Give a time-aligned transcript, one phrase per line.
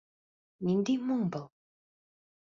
[0.69, 1.43] Ниндәй моң был?